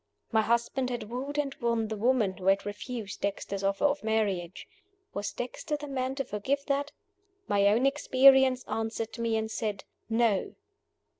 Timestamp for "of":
3.85-4.03